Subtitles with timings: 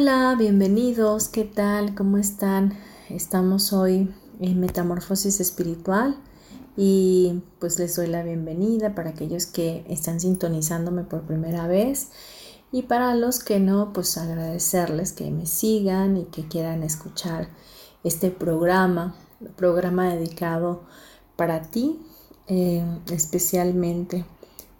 [0.00, 1.96] Hola, bienvenidos, ¿qué tal?
[1.96, 2.78] ¿Cómo están?
[3.08, 4.08] Estamos hoy
[4.38, 6.16] en Metamorfosis Espiritual
[6.76, 12.10] y pues les doy la bienvenida para aquellos que están sintonizándome por primera vez
[12.70, 17.48] y para los que no, pues agradecerles que me sigan y que quieran escuchar
[18.04, 19.16] este programa,
[19.56, 20.84] programa dedicado
[21.34, 21.98] para ti
[22.46, 24.24] eh, especialmente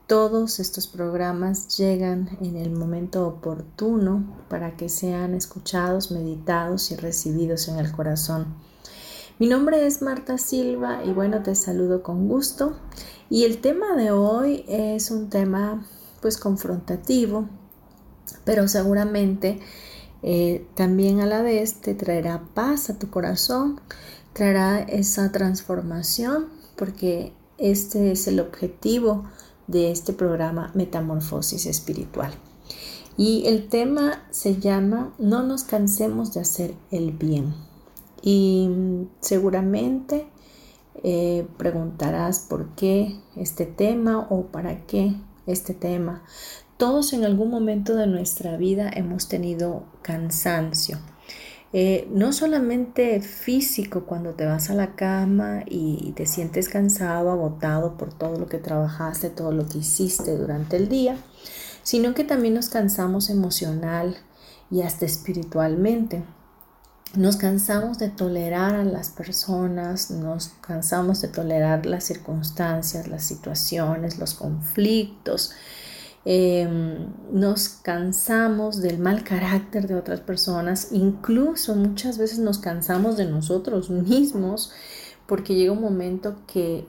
[0.09, 7.69] todos estos programas llegan en el momento oportuno para que sean escuchados, meditados y recibidos
[7.69, 8.47] en el corazón.
[9.39, 12.75] Mi nombre es Marta Silva y bueno, te saludo con gusto.
[13.29, 15.87] Y el tema de hoy es un tema
[16.23, 17.47] pues confrontativo,
[18.47, 19.61] pero seguramente
[20.23, 23.79] eh, también a la vez te traerá paz a tu corazón,
[24.33, 29.25] traerá esa transformación, porque este es el objetivo
[29.69, 32.33] de este programa Metamorfosis Espiritual.
[33.17, 37.55] Y el tema se llama No nos cansemos de hacer el bien.
[38.23, 38.69] Y
[39.21, 40.29] seguramente
[41.05, 45.15] eh, preguntarás por qué este tema o para qué
[45.47, 46.25] este tema.
[46.77, 50.99] Todos en algún momento de nuestra vida hemos tenido cansancio
[51.73, 57.99] eh, no solamente físico cuando te vas a la cama y te sientes cansado, agotado
[57.99, 61.19] por todo lo que trabajaste, todo lo que hiciste durante el día,
[61.83, 64.17] sino que también nos cansamos emocional
[64.71, 66.23] y hasta espiritualmente.
[67.15, 74.19] Nos cansamos de tolerar a las personas, nos cansamos de tolerar las circunstancias, las situaciones,
[74.19, 75.53] los conflictos,
[76.25, 83.27] Em, nos cansamos del mal carácter de otras personas, incluso muchas veces nos cansamos de
[83.27, 84.73] nosotros mismos
[85.27, 86.87] porque llega un momento que,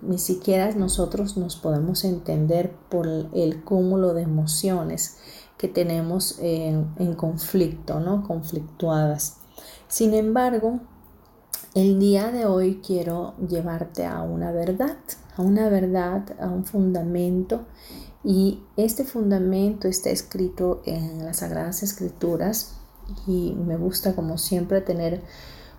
[0.00, 5.18] ni siquiera nosotros nos podemos entender por el cúmulo de emociones
[5.56, 8.22] que tenemos en, en conflicto, ¿no?
[8.22, 9.38] Conflictuadas.
[9.88, 10.78] Sin embargo,
[11.74, 14.96] el día de hoy quiero llevarte a una verdad,
[15.36, 17.66] a una verdad, a un fundamento
[18.24, 22.74] y este fundamento está escrito en las Sagradas Escrituras
[23.26, 25.22] y me gusta como siempre tener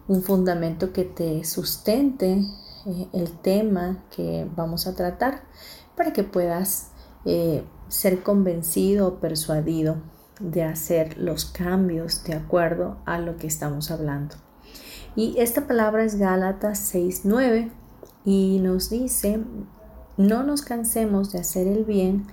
[0.07, 2.43] un fundamento que te sustente
[2.85, 5.43] eh, el tema que vamos a tratar
[5.95, 6.91] para que puedas
[7.25, 9.97] eh, ser convencido o persuadido
[10.39, 14.35] de hacer los cambios de acuerdo a lo que estamos hablando.
[15.15, 17.69] Y esta palabra es Gálatas 6.9
[18.23, 19.43] y nos dice,
[20.19, 22.27] no nos cansemos de hacer el bien,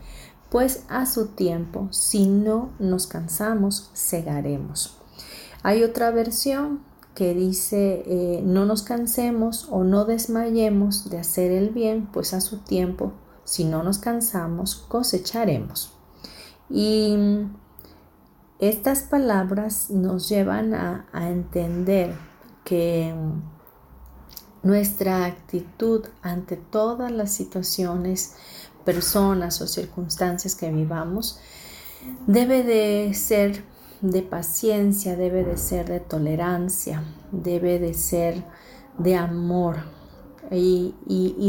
[0.51, 4.99] pues a su tiempo, si no nos cansamos, cegaremos.
[5.63, 6.81] Hay otra versión
[7.15, 12.41] que dice, eh, no nos cansemos o no desmayemos de hacer el bien, pues a
[12.41, 13.13] su tiempo,
[13.45, 15.93] si no nos cansamos, cosecharemos.
[16.69, 17.17] Y
[18.59, 22.13] estas palabras nos llevan a entender
[22.65, 23.15] que
[24.67, 28.35] nuestra actitud ante todas las situaciones,
[28.85, 31.39] personas o circunstancias que vivamos
[32.27, 33.65] debe de ser
[34.01, 37.03] de paciencia, debe de ser de tolerancia,
[37.33, 38.45] debe de ser
[38.99, 39.77] de amor
[40.51, 40.95] y,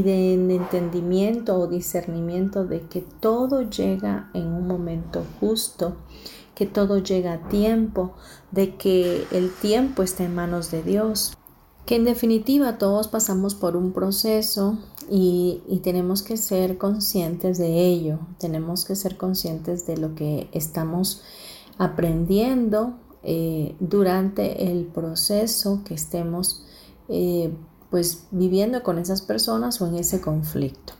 [0.03, 5.97] de entendimiento o discernimiento de que todo llega en un momento justo,
[6.55, 8.15] que todo llega a tiempo,
[8.51, 11.37] de que el tiempo está en manos de Dios
[11.87, 14.77] que en definitiva todos pasamos por un proceso
[15.09, 21.23] y, tenemos que ser conscientes de ello, tenemos que ser conscientes de lo que estamos
[21.77, 26.65] aprendiendo eh, durante el proceso que estemos
[27.07, 27.53] eh,
[27.89, 30.91] pues viviendo con esas personas o en ese conflicto.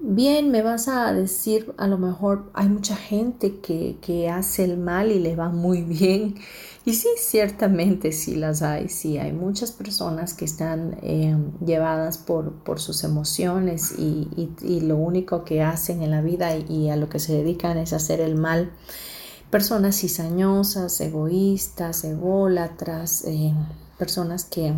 [0.00, 5.10] Bien, me vas a decir, a lo mejor hay mucha gente que, hace el mal
[5.10, 6.36] y le va muy bien.
[6.88, 12.54] Y sí, ciertamente sí las hay, sí, hay muchas personas que están eh, llevadas por,
[12.64, 17.18] por, sus emociones y, lo único que hacen en la vida y, a lo que
[17.18, 18.72] se dedican es hacer el mal.
[19.50, 23.52] Personas cizañosas, egoístas, ególatras, eh,
[23.98, 24.72] personas que,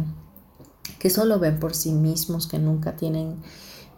[0.98, 3.36] que solo ven por sí mismos, que nunca tienen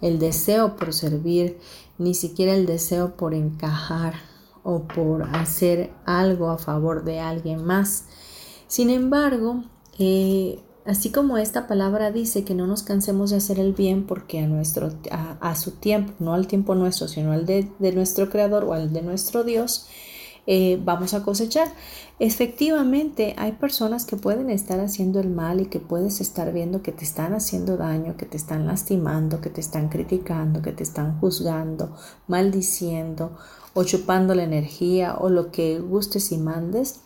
[0.03, 1.58] el deseo por servir,
[1.97, 4.31] ni siquiera el deseo por encajar
[4.62, 8.05] o por hacer algo a favor de alguien más.
[8.67, 9.64] Sin embargo,
[9.99, 14.41] eh, así como esta palabra dice que no nos cansemos de hacer el bien porque
[14.41, 18.73] a, nuestro, a, su tiempo, no al tiempo nuestro, sino al de, nuestro Creador o
[18.73, 19.87] al de nuestro Dios,
[20.47, 21.69] eh, vamos a cosechar.
[22.19, 26.93] Efectivamente, hay personas que pueden estar haciendo el mal y que puedes estar viendo que
[26.93, 31.19] te están haciendo daño, que te están lastimando, que te están criticando, que te están
[31.19, 31.97] juzgando,
[32.29, 33.37] maldiciendo
[33.75, 37.01] o chupando la energía o lo que gustes y mandes.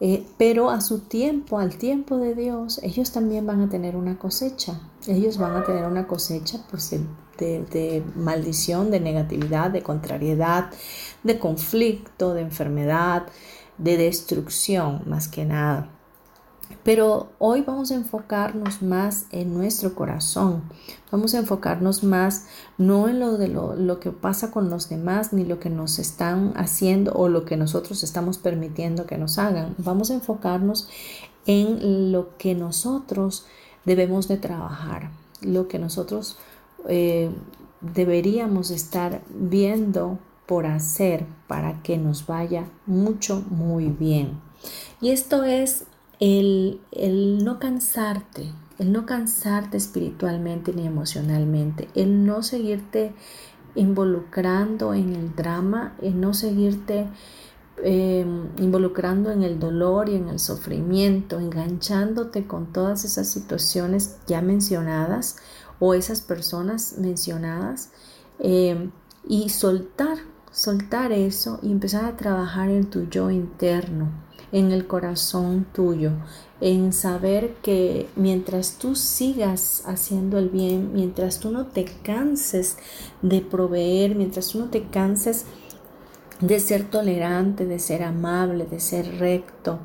[0.00, 4.18] Eh, pero a su tiempo, al tiempo de Dios, ellos también van a tener una
[4.18, 4.80] cosecha.
[5.06, 10.70] Ellos van a tener una cosecha pues, de, de maldición, de negatividad, de contrariedad,
[11.22, 13.26] de conflicto, de enfermedad,
[13.78, 15.90] de destrucción, más que nada.
[16.82, 20.62] Pero hoy vamos a enfocarnos más en nuestro corazón.
[21.10, 22.46] Vamos a enfocarnos más
[22.78, 26.52] no en lo de lo, que pasa con los demás, ni lo que nos están
[26.56, 29.74] haciendo o lo que nosotros estamos permitiendo que nos hagan.
[29.78, 30.88] Vamos a enfocarnos
[31.46, 33.46] en lo que nosotros
[33.84, 35.10] debemos de trabajar,
[35.40, 36.38] lo que nosotros
[36.88, 37.30] eh,
[37.80, 44.40] deberíamos estar viendo por hacer para que nos vaya mucho, muy bien.
[45.00, 45.86] Y esto es
[46.22, 46.80] el,
[47.42, 53.12] no cansarte, el no cansarte espiritualmente ni emocionalmente, el no seguirte
[53.74, 57.08] involucrando en el drama, el no seguirte
[57.82, 64.42] em, involucrando en el dolor y en el sufrimiento, enganchándote con todas esas situaciones ya
[64.42, 65.38] mencionadas
[65.80, 67.90] o esas personas mencionadas
[68.38, 68.92] em,
[69.26, 70.18] y soltar,
[70.52, 76.12] soltar eso y empezar a trabajar en tu yo interno en el corazón tuyo,
[76.60, 82.76] en saber que mientras tú sigas haciendo el bien, mientras tú no te canses
[83.22, 85.46] de proveer, mientras tú no te canses
[86.40, 89.78] de ser tolerante, de ser amable, de ser recto,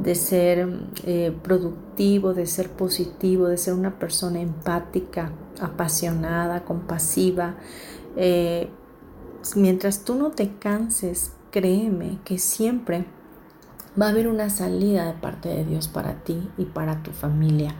[0.00, 0.68] de ser
[1.04, 7.56] eh, productivo, de ser positivo, de ser una persona empática, apasionada, compasiva.
[8.16, 8.68] Eh,
[9.54, 13.06] mientras tú no te canses, créeme que siempre
[14.00, 17.74] va a haber una salida de parte de Dios para ti y para tu familia.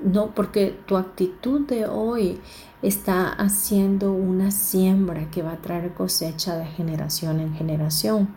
[0.00, 2.40] No, porque tu actitud de hoy
[2.82, 8.34] está haciendo una siembra que va a traer cosecha de generación en generación.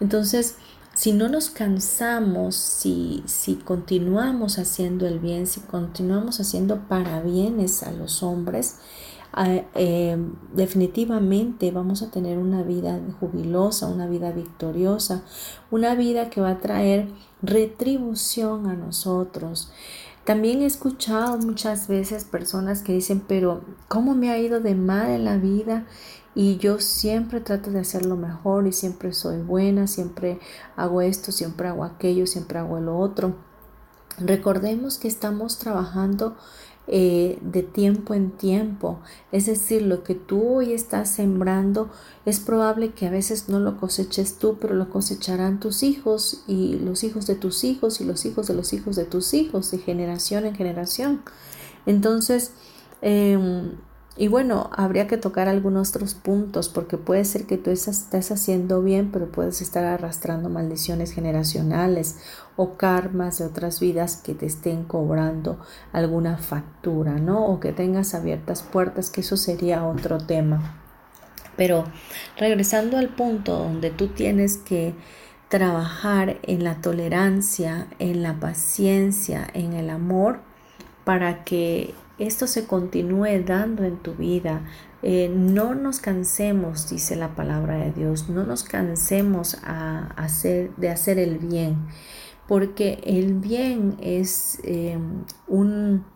[0.00, 0.56] Entonces,
[0.94, 7.92] si no nos cansamos, si, si continuamos haciendo el bien, si continuamos haciendo parabienes a
[7.92, 8.76] los hombres,
[9.36, 10.16] eh,
[10.52, 15.24] definitivamente vamos a tener una vida jubilosa, una vida victoriosa,
[15.70, 17.08] una vida que va a traer
[17.42, 19.72] retribución a nosotros.
[20.24, 25.10] También he escuchado muchas veces personas que dicen, pero ¿cómo me ha ido de mal
[25.10, 25.86] en la vida?
[26.34, 30.40] Y yo siempre trato de hacerlo mejor y siempre soy buena, siempre
[30.76, 33.36] hago esto, siempre hago aquello, siempre hago lo otro.
[34.18, 36.36] Recordemos que estamos trabajando
[36.86, 39.00] eh, de tiempo en tiempo.
[39.32, 41.90] Es decir, lo que tú hoy estás sembrando
[42.26, 46.74] es probable que a veces no lo coseches tú, pero lo cosecharán tus hijos y
[46.74, 49.78] los hijos de tus hijos y los hijos de los hijos de tus hijos, de
[49.78, 51.22] generación en generación.
[51.86, 52.52] Entonces,
[53.00, 53.72] em,
[54.16, 58.80] y bueno, habría que tocar algunos otros puntos porque puede ser que tú estés haciendo
[58.80, 62.18] bien, pero puedes estar arrastrando maldiciones generacionales
[62.56, 65.58] o karmas de otras vidas que te estén cobrando
[65.92, 67.44] alguna factura, ¿no?
[67.46, 70.80] O que tengas abiertas puertas, que eso sería otro tema.
[71.56, 71.84] Pero
[72.36, 74.94] regresando al punto donde tú tienes que
[75.48, 80.40] trabajar en la tolerancia, en la paciencia, en el amor,
[81.04, 84.64] para que esto se continúe dando en tu vida.
[85.02, 90.90] Eh, no nos cansemos, dice la palabra de Dios, no nos cansemos a hacer, de
[90.90, 91.76] hacer el bien,
[92.48, 94.96] porque el bien es eh,
[95.46, 96.06] un,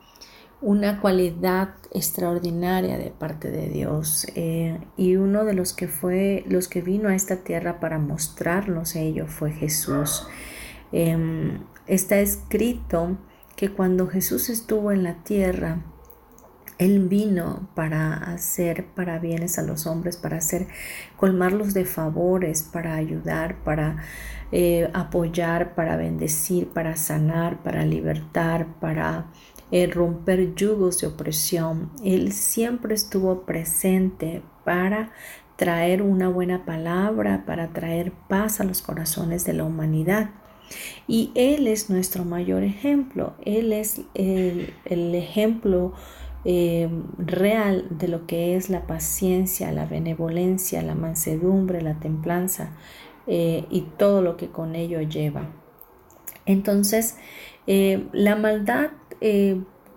[0.60, 6.68] una cualidad extraordinaria de parte de Dios eh, y uno de los que fue los
[6.68, 10.26] que vino a esta tierra para mostrarnos ello fue Jesús.
[11.86, 13.18] está escrito
[13.58, 15.80] que cuando Jesús estuvo en la tierra,
[16.78, 20.68] Él vino para hacer para bienes a los hombres, para hacer
[21.16, 23.96] colmarlos de favores, para ayudar, para
[24.52, 29.26] eh, apoyar, para bendecir, para sanar, para libertar, para
[29.72, 31.90] eh, romper yugos de opresión.
[32.04, 35.10] Él siempre estuvo presente para
[35.56, 40.30] traer una buena palabra, para traer paz a los corazones de la humanidad.
[41.06, 43.34] Y Él es nuestro mayor ejemplo.
[43.44, 44.74] Él es el,
[45.14, 45.92] ejemplo
[46.44, 52.76] eh, real de lo que es la paciencia, la benevolencia, la mansedumbre, la templanza
[53.26, 55.50] eh, y todo lo que con ello lleva.
[56.46, 57.16] Entonces,
[57.66, 58.90] eh, la maldad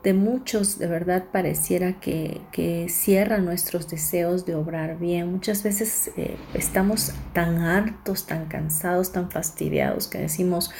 [0.03, 5.31] de muchos de verdad pareciera que, que, cierra nuestros deseos de obrar bien.
[5.31, 6.11] Muchas veces
[6.53, 10.71] estamos tan hartos, tan cansados, tan fastidiados que decimos,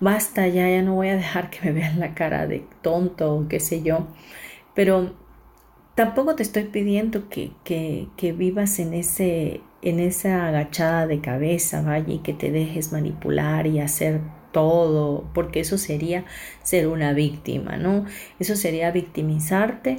[0.00, 3.48] basta ya, ya no voy a dejar que me vean la cara de tonto o
[3.48, 4.08] qué sé yo.
[4.74, 5.14] Pero
[5.94, 12.14] tampoco te estoy pidiendo que, que, vivas en, ese, en esa agachada de cabeza, vaya,
[12.14, 14.20] y que te dejes manipular y hacer
[14.56, 16.24] todo, porque eso sería
[16.62, 18.06] ser una víctima, ¿no?
[18.38, 19.98] Eso sería victimizarte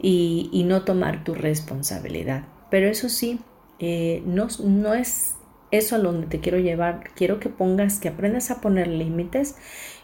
[0.00, 2.44] y, no tomar tu responsabilidad.
[2.70, 3.40] Pero eso sí,
[3.80, 5.34] eh, no, no es
[5.72, 7.10] eso a donde te quiero llevar.
[7.16, 9.56] Quiero que pongas, que aprendas a poner límites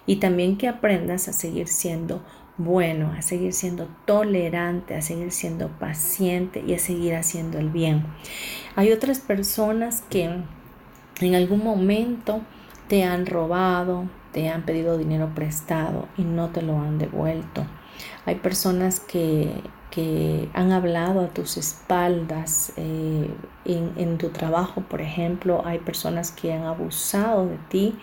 [0.04, 2.24] y también que aprendas a seguir siendo
[2.58, 8.04] bueno, a seguir siendo tolerante, a seguir siendo paciente y a seguir haciendo el bien.
[8.74, 10.28] Hay otras personas que
[11.20, 12.42] en algún momento
[12.92, 17.64] te han robado, te han pedido dinero prestado y no te lo han devuelto.
[18.26, 19.50] Hay personas que,
[20.52, 23.30] han hablado a tus espaldas eh,
[23.64, 25.62] en, en tu trabajo, por ejemplo.
[25.64, 27.94] Hay personas que han abusado de ti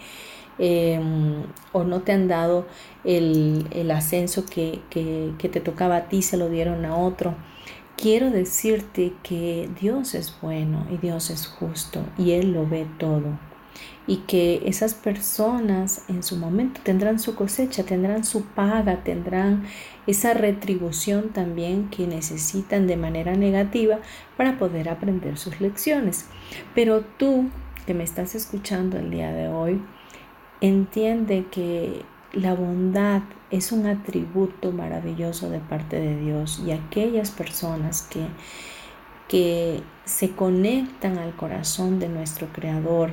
[0.60, 2.68] Em, o no te han dado
[3.06, 7.34] el, ascenso que, que te tocaba a ti, se lo dieron a otro.
[7.96, 13.49] Quiero decirte que Dios es bueno y Dios es justo y Él lo ve todo
[14.08, 19.64] y que esas personas en su momento tendrán su cosecha, tendrán su paga, tendrán
[20.08, 24.00] esa retribución también que necesitan de manera negativa
[24.38, 26.28] para poder aprender sus lecciones.
[26.74, 27.50] Pero tú
[27.86, 29.82] que me estás escuchando el día de hoy,
[30.62, 38.02] Entiende que la bondad es un atributo maravilloso de parte de Dios y aquellas personas
[38.02, 38.26] que,
[39.30, 43.12] que se conectan al corazón de nuestro Creador,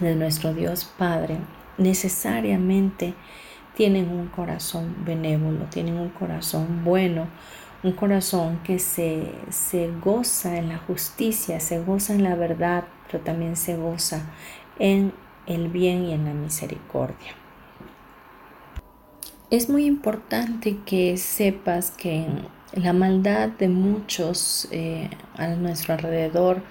[0.00, 1.38] de nuestro Dios Padre,
[1.78, 3.14] necesariamente
[3.76, 7.26] tienen un corazón benévolo, tienen un corazón bueno,
[7.82, 13.22] un corazón que se, se goza en la justicia, se goza en la verdad, pero
[13.22, 14.22] también se goza
[14.78, 15.12] en
[15.46, 17.32] el bien y en la misericordia.
[19.50, 22.26] Es muy importante que sepas que
[22.72, 26.62] la maldad de muchos eh, a nuestro alrededor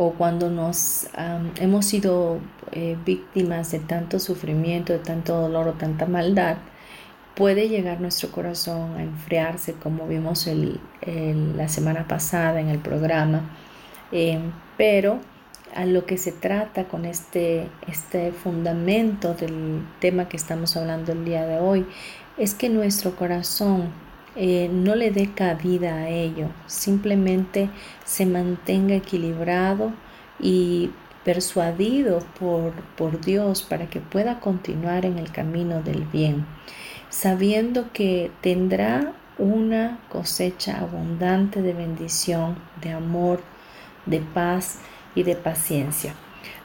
[0.00, 1.08] o cuando nos
[1.56, 2.38] hemos sido
[2.70, 6.58] eh, víctimas de tanto sufrimiento, de tanto dolor o tanta maldad,
[7.34, 10.48] puede llegar nuestro corazón a enfriarse como vimos
[11.04, 13.50] la semana pasada en el programa,
[14.12, 14.38] eh,
[14.76, 15.18] pero
[15.74, 21.24] a lo que se trata con este, este fundamento del tema que estamos hablando el
[21.24, 21.84] día de hoy
[22.36, 23.88] es que nuestro corazón
[24.38, 27.68] eh, no le dé cabida a ello, simplemente
[28.04, 29.92] se mantenga equilibrado
[30.40, 30.90] y
[31.24, 36.46] persuadido por, por Dios para que pueda continuar en el camino del bien,
[37.10, 43.40] sabiendo que tendrá una cosecha abundante de bendición, de amor,
[44.06, 44.78] de paz,
[45.18, 46.14] y de paciencia.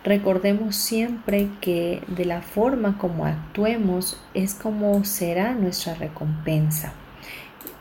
[0.03, 6.93] Recordemos siempre que de la forma como actuemos es como será nuestra recompensa.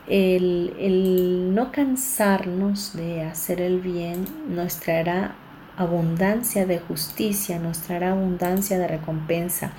[0.07, 5.35] El, no cansarnos de hacer el bien nos traerá
[5.77, 9.71] abundancia de justicia, nos traerá abundancia de recompensa,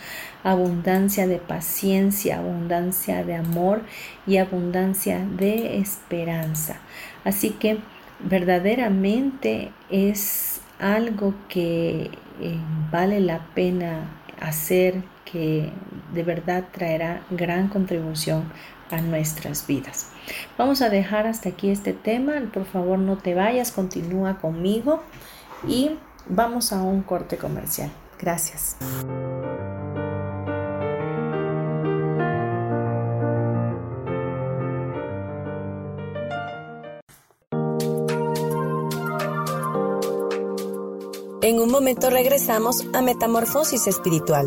[0.43, 3.83] abundancia de paciencia, abundancia de amor
[4.27, 6.79] y abundancia de esperanza.
[7.25, 7.79] Así que
[8.21, 12.59] verdaderamente es algo que eh,
[12.91, 14.09] vale la pena
[14.41, 15.71] hacer, que
[16.13, 18.51] de verdad traerá gran contribución
[18.91, 20.11] a nuestras vidas.
[20.59, 22.35] Vamos a dejar hasta aquí este tema.
[22.53, 25.03] Por favor, no te vayas, continúa conmigo
[25.67, 25.91] y
[26.29, 27.91] vamos a un corte comercial.
[28.21, 28.77] Gracias.
[41.43, 44.47] En un momento regresamos a Metamorfosis Espiritual.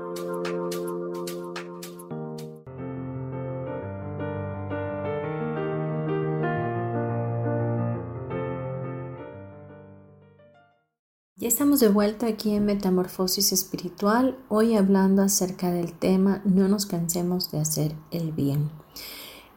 [11.61, 17.51] Estamos de vuelta aquí en Metamorfosis Espiritual, hoy hablando acerca del tema No nos cansemos
[17.51, 18.71] de hacer el bien.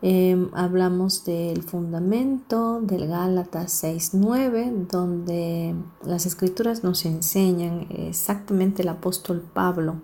[0.02, 9.40] Em, hablamos del fundamento del Gálatas 6.9, donde las escrituras nos enseñan exactamente el apóstol
[9.40, 9.96] Pablo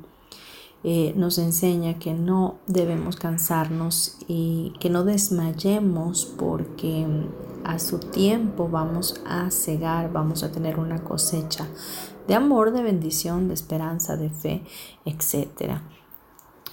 [0.82, 7.06] eh, nos enseña que no debemos cansarnos y que no desmayemos porque
[7.70, 11.68] a su tiempo vamos a cegar, vamos a tener una cosecha
[12.26, 14.64] de amor, de bendición, de esperanza, de fe,
[15.04, 15.78] etc.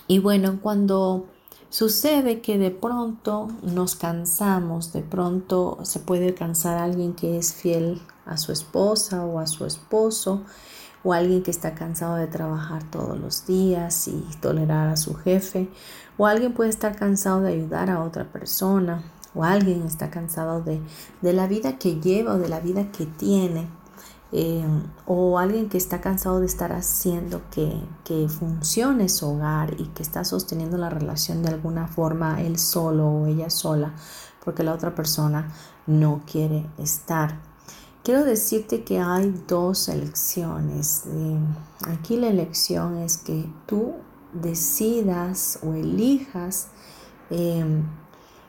[0.07, 1.27] Y bueno, cuando
[1.69, 8.01] sucede que de pronto nos cansamos, de pronto se puede cansar alguien que es fiel
[8.25, 10.41] a su esposa o a su esposo,
[11.03, 15.69] o alguien que está cansado de trabajar todos los días y tolerar a su jefe,
[16.17, 20.81] o alguien puede estar cansado de ayudar a otra persona, o alguien está cansado de,
[21.21, 23.67] la vida que lleva o de la vida que tiene,
[24.31, 24.65] eh,
[25.05, 30.03] o alguien que está cansado de estar haciendo que, que funcione su hogar y que
[30.03, 33.93] está sosteniendo la relación de alguna forma él solo o ella sola,
[34.43, 35.51] porque la otra persona
[35.85, 37.39] no quiere estar.
[38.07, 41.03] Quiero decirte que hay dos elecciones.
[41.87, 43.95] Aquí la elección es que tú
[44.31, 46.67] decidas o elijas
[47.29, 47.83] em,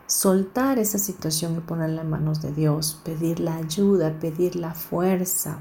[0.09, 5.61] soltar esa situación y ponerla en manos de Dios, pedir la ayuda, pedir la fuerza.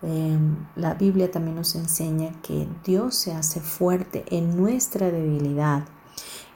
[0.00, 5.84] Em, la Biblia también nos enseña que Dios se hace fuerte en nuestra debilidad.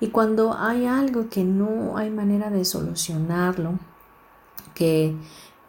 [0.01, 3.79] Y cuando hay algo que no hay manera de solucionarlo,
[4.75, 5.17] que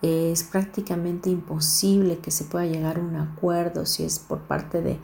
[0.02, 5.00] es prácticamente imposible que se pueda llegar a un acuerdo si es por parte de,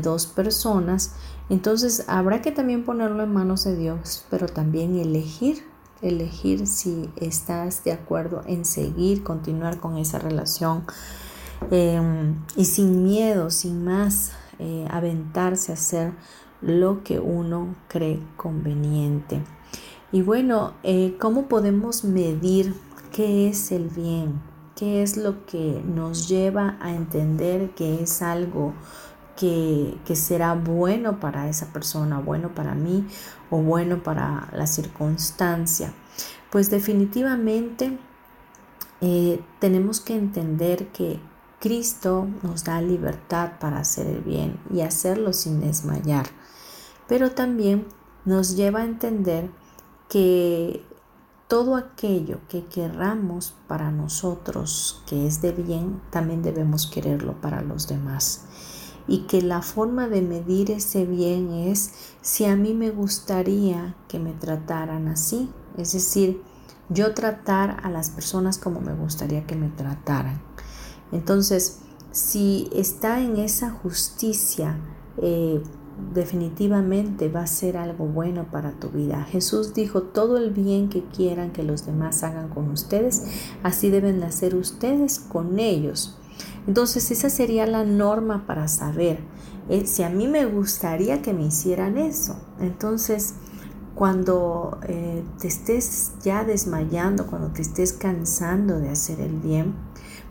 [0.00, 1.14] dos personas.
[1.48, 5.64] Entonces habrá que también ponerlo en manos de Dios, pero también elegir,
[6.02, 10.84] elegir si estás de acuerdo en seguir, continuar con esa relación
[11.70, 16.12] em, y sin miedo, sin más, eh, aventarse a hacer
[16.60, 19.42] lo que uno cree conveniente.
[20.12, 22.74] Y bueno, eh, ¿cómo podemos medir
[23.12, 24.40] qué es el bien,
[24.74, 28.74] qué es lo que nos lleva a entender que es algo
[29.40, 33.06] que, será bueno para esa persona, bueno para mí
[33.50, 35.94] o bueno para la circunstancia.
[36.50, 37.98] Pues definitivamente
[39.00, 41.18] eh, tenemos que entender que
[41.58, 46.26] Cristo nos da libertad para hacer el bien y hacerlo sin desmayar,
[47.08, 47.86] pero también
[48.26, 49.50] nos lleva a entender
[50.10, 50.84] que
[51.48, 57.88] todo aquello que querramos para nosotros que es de bien, también debemos quererlo para los
[57.88, 58.46] demás.
[59.10, 61.92] Y que la forma de medir ese bien es
[62.22, 65.50] si a mí me gustaría que me trataran así.
[65.76, 66.40] Es decir,
[66.88, 70.40] yo tratar a las personas como me gustaría que me trataran.
[71.10, 71.80] Entonces,
[72.12, 74.78] si está en esa justicia,
[75.18, 75.60] eh,
[76.14, 79.24] definitivamente va a ser algo bueno para tu vida.
[79.24, 83.24] Jesús dijo, todo el bien que quieran que los demás hagan con ustedes,
[83.62, 86.16] así deben hacer ustedes con ellos.
[86.70, 89.18] Entonces esa sería la norma para saber
[89.68, 92.38] eh, si a mí me gustaría que me hicieran eso.
[92.60, 93.34] Entonces,
[93.96, 99.74] cuando eh, te estés ya desmayando, cuando te estés cansando de hacer el bien,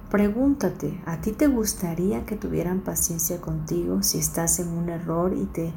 [0.09, 5.43] pregúntate, ¿a ti te gustaría que tuvieran paciencia contigo si estás en un error y
[5.43, 5.73] te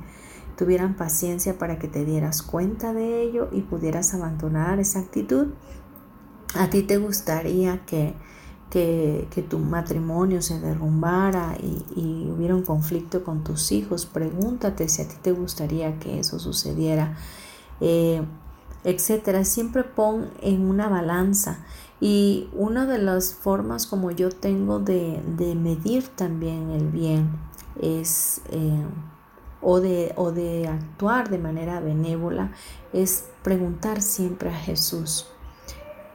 [0.57, 5.49] tuvieran paciencia para que te dieras cuenta de ello y pudieras abandonar esa actitud?
[6.55, 8.15] ¿A ti te gustaría que,
[8.73, 14.07] que, tu matrimonio se derrumbara y, hubiera un conflicto con tus hijos?
[14.07, 17.17] Pregúntate si a ti te gustaría que eso sucediera
[17.81, 18.23] eh,
[18.85, 19.45] etcétera.
[19.45, 21.59] Siempre pon en una balanza.
[22.01, 25.21] Y una de las formas como yo tengo de,
[25.55, 27.31] medir también el bien
[27.81, 28.85] es, eh,
[29.61, 32.53] o, de, o de actuar de manera benévola,
[32.93, 35.29] es preguntar siempre a Jesús,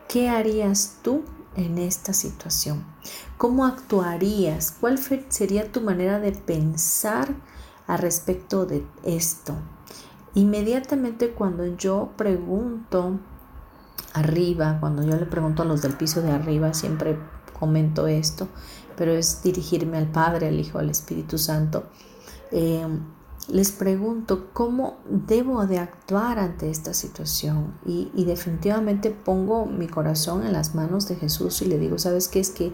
[0.10, 1.24] ¿qué harías tú
[1.58, 2.86] en esta situación?
[3.38, 4.74] ¿Cómo actuarías?
[4.80, 7.36] ¿Cuál sería tu manera de pensar
[7.88, 9.54] al respecto de esto?
[10.36, 13.20] Inmediatamente cuando yo pregunto
[14.14, 17.18] arriba, cuando yo le pregunto a los del piso de arriba, siempre
[17.60, 18.48] comento esto,
[18.96, 21.86] pero es dirigirme al Padre, al Hijo, al Espíritu Santo.
[22.52, 23.02] Em,
[23.50, 30.54] les pregunto cómo debo de actuar ante esta situación y, definitivamente pongo mi corazón en
[30.54, 32.42] las manos de Jesús y le digo, ¿sabes qué?
[32.42, 32.74] Es que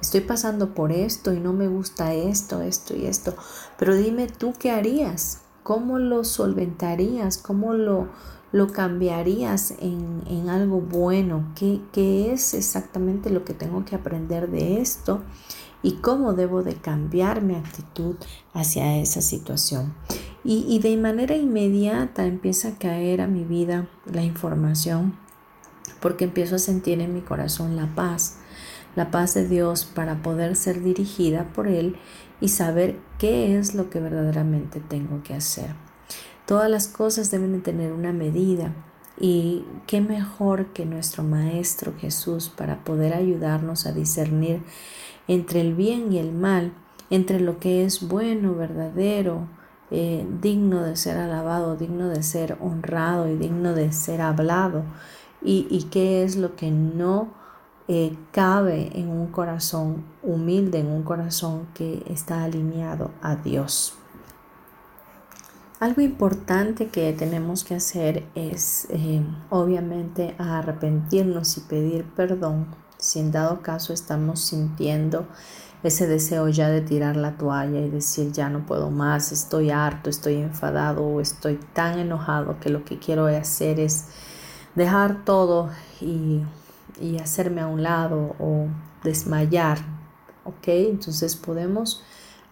[0.00, 3.34] estoy pasando por esto y no me gusta esto, esto y esto,
[3.78, 5.40] pero dime tú qué harías.
[5.62, 7.38] ¿Cómo lo solventarías?
[7.38, 8.06] ¿Cómo lo,
[8.52, 11.52] lo cambiarías en, algo bueno?
[11.56, 15.22] ¿Qué, ¿Qué, es exactamente lo que tengo que aprender de esto?
[15.86, 18.16] ¿Y cómo debo de cambiar mi actitud
[18.52, 19.94] hacia esa situación?
[20.42, 25.16] Y, y de manera inmediata empieza a caer a mi vida la información
[26.00, 28.38] porque empiezo a sentir en mi corazón la paz,
[28.96, 31.94] la paz de Dios para poder ser dirigida por Él
[32.40, 35.76] y saber qué es lo que verdaderamente tengo que hacer.
[36.46, 38.74] Todas las cosas deben de tener una medida
[39.18, 44.62] y qué mejor que nuestro Maestro Jesús para poder ayudarnos a discernir
[45.28, 46.72] entre el bien y el mal,
[47.10, 49.48] entre lo que es bueno, verdadero,
[49.90, 54.84] eh, digno de ser alabado, digno de ser honrado y digno de ser hablado,
[55.42, 57.28] y, qué es lo que no
[57.86, 63.94] eh, cabe en un corazón humilde, en un corazón que está alineado a Dios.
[65.78, 73.30] Algo importante que tenemos que hacer es eh, obviamente arrepentirnos y pedir perdón si en
[73.30, 75.26] dado caso estamos sintiendo
[75.82, 80.08] ese deseo ya de tirar la toalla y decir ya no puedo más, estoy harto,
[80.08, 84.06] estoy enfadado o estoy tan enojado que lo que quiero hacer es
[84.74, 86.40] dejar todo y
[87.00, 88.68] y hacerme a un lado o
[89.04, 89.78] desmayar,
[90.44, 90.68] ¿ok?
[90.68, 92.02] Entonces podemos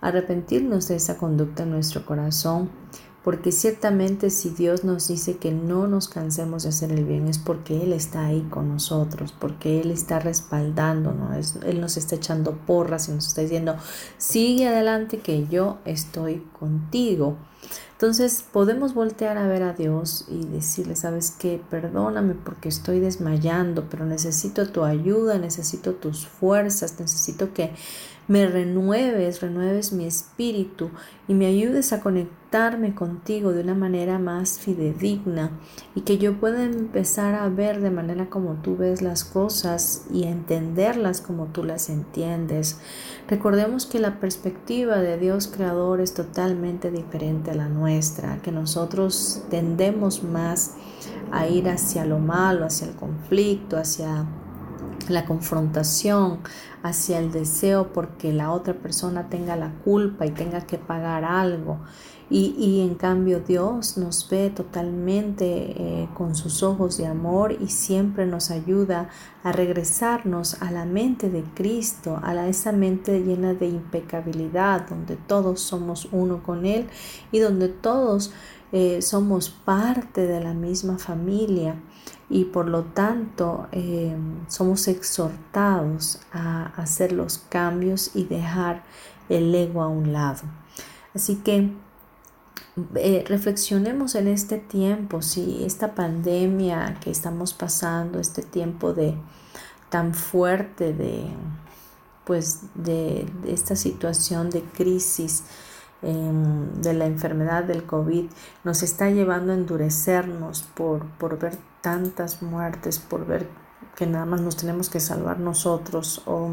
[0.01, 2.71] arrepentirnos de esa conducta en nuestro corazón,
[3.25, 7.39] porque ciertamente si Dios nos dice que no nos cansemos de hacer el bien es
[7.39, 13.09] porque Él está ahí con nosotros, porque Él está respaldándonos, Él nos está echando porras
[13.09, 13.77] y nos está diciendo,
[14.19, 17.39] sigue adelante que yo estoy contigo.
[17.93, 23.87] Entonces podemos voltear a ver a Dios y decirle, sabes qué, perdóname porque estoy desmayando,
[23.89, 27.73] pero necesito tu ayuda, necesito tus fuerzas, necesito que
[28.27, 30.91] me renueves, renueves mi espíritu
[31.29, 35.51] y me ayudes a conectarme contigo de una manera más fidedigna
[35.95, 40.25] y que yo pueda empezar a ver de manera como tú ves las cosas y
[40.25, 42.79] entenderlas como tú las entiendes.
[43.29, 49.43] Recordemos que la perspectiva de Dios creador es totalmente diferente a la nuestra, que nosotros
[49.51, 50.77] tendemos más
[51.33, 54.27] a ir hacia lo malo, hacia el conflicto, hacia
[55.09, 56.41] la confrontación,
[56.83, 61.79] hacia el deseo porque la otra persona tenga la culpa y tenga que pagar algo.
[62.31, 68.27] Y, en cambio Dios nos ve totalmente eh, con sus ojos de amor y siempre
[68.27, 69.11] nos ayuda
[69.43, 75.17] a regresarnos a la mente de Cristo, a la, esa mente llena de impecabilidad, donde
[75.17, 76.89] todos somos uno con Él
[77.31, 78.33] y donde todos
[78.73, 81.77] eh, somos parte de la misma familia
[82.29, 84.17] y por lo tanto eh,
[84.49, 88.83] somos exhortados a hacer los cambios y dejar
[89.29, 90.43] el ego a un lado.
[91.15, 91.73] Así que
[92.97, 99.15] eh, reflexionemos en este tiempo, si esta pandemia que estamos pasando, este tiempo de
[99.91, 101.27] tan fuerte de
[102.25, 105.45] pues de esta situación de crisis,
[106.05, 108.27] Em, de la enfermedad del COVID
[108.63, 113.47] nos está llevando a endurecernos por, por ver tantas muertes, por ver
[113.95, 116.53] que nada más nos tenemos que salvar nosotros o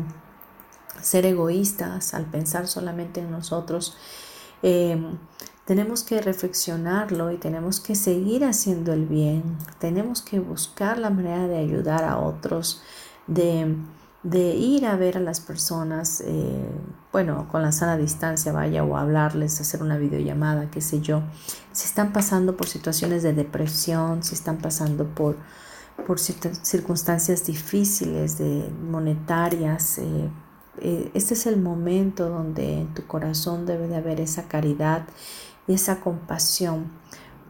[1.02, 3.96] ser egoístas al pensar solamente en nosotros.
[4.62, 5.18] Em,
[5.64, 9.58] tenemos que reflexionarlo y tenemos que seguir haciendo el bien.
[9.80, 12.82] Tenemos que buscar la manera de ayudar a otros,
[13.26, 13.78] de,
[14.24, 16.70] ir a ver a las personas, eh,
[17.12, 21.24] bueno, con la sana distancia, vaya, o hablarles, hacer una videollamada, qué sé yo.
[21.72, 25.38] Si están pasando por situaciones de depresión, si están pasando por,
[26.06, 30.30] por circunstancias difíciles, de monetarias, eh,
[30.80, 35.06] eh, este es el momento donde en tu corazón debe de haber esa caridad
[35.68, 36.92] y esa compasión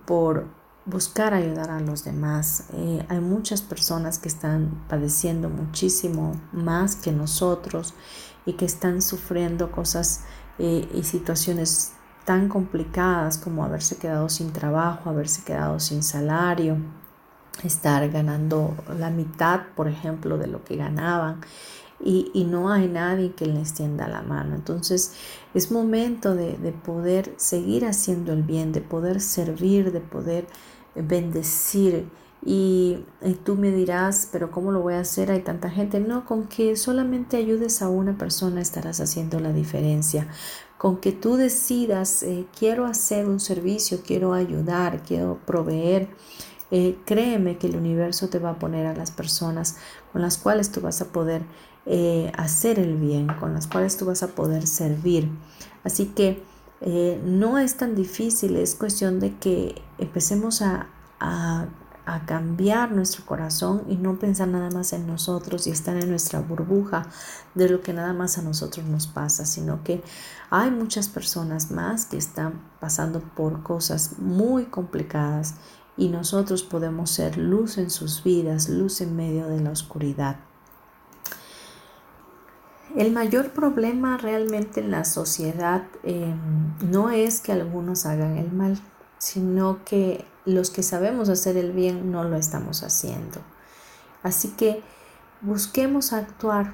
[0.05, 2.65] por buscar ayudar a los demás.
[2.73, 7.93] Eh, hay muchas personas que están padeciendo muchísimo más que nosotros
[8.45, 10.21] y que están sufriendo cosas
[10.57, 11.93] eh, y situaciones
[12.25, 16.77] tan complicadas como haberse quedado sin trabajo, haberse quedado sin salario,
[17.63, 21.41] estar ganando la mitad, por ejemplo, de lo que ganaban
[22.03, 24.55] y, no hay nadie que les tienda la mano.
[24.55, 25.13] Entonces
[25.53, 30.47] es momento de, poder seguir haciendo el bien, de poder servir, de poder
[30.95, 32.09] bendecir.
[32.43, 33.05] Y,
[33.43, 35.31] tú me dirás, pero ¿cómo lo voy a hacer?
[35.31, 35.99] Hay tanta gente.
[35.99, 40.27] No, con que solamente ayudes a una persona estarás haciendo la diferencia.
[40.77, 46.09] Con que tú decidas, eh, quiero hacer un servicio, quiero ayudar, quiero proveer.
[46.71, 49.77] Eh, créeme que el universo te va a poner a las personas
[50.11, 51.43] con las cuales tú vas a poder
[51.85, 55.29] eh, hacer el bien, con las cuales tú vas a poder servir.
[55.83, 56.41] Así que
[57.23, 60.87] no es tan difícil, es cuestión de que empecemos a,
[61.19, 61.67] a,
[62.25, 67.03] cambiar nuestro corazón y no pensar nada más en nosotros y estar en nuestra burbuja
[67.55, 70.03] de lo que nada más a nosotros nos pasa, sino que
[70.49, 75.55] hay muchas personas más que están pasando por cosas muy complicadas
[75.95, 80.37] y nosotros podemos ser luz en sus vidas, luz en medio de la oscuridad.
[82.95, 86.37] El mayor problema realmente en la sociedad em,
[86.81, 88.81] no es que algunos hagan el mal,
[89.21, 93.39] sino que los que sabemos hacer el bien no lo estamos haciendo.
[94.23, 94.81] Así que
[95.41, 96.73] busquemos actuar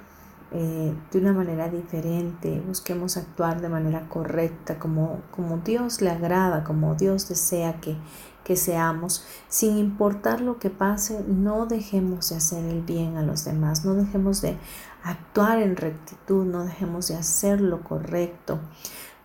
[0.51, 6.63] eh, de una manera diferente, busquemos actuar de manera correcta, como, como Dios le agrada,
[6.63, 7.97] como Dios desea que,
[8.45, 13.43] que seamos, sin importar lo que pase, no dejemos de hacer el bien a los
[13.43, 14.57] demás, no dejemos de
[15.03, 18.61] actuar en rectitud, no dejemos de hacer lo correcto.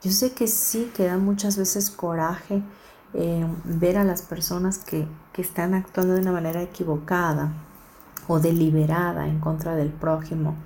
[0.02, 2.64] Yo sé que sí, que da muchas veces coraje
[3.14, 7.52] eh, ver a las personas que, están actuando de una manera equivocada
[8.28, 10.56] o deliberada en contra del prójimo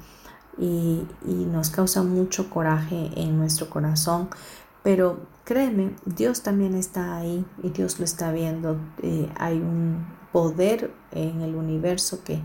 [0.58, 4.28] y, nos causa mucho coraje en nuestro corazón,
[4.82, 8.76] pero créeme, Dios también está ahí y Dios lo está viendo.
[9.02, 12.42] Eh, hay un poder en el universo que,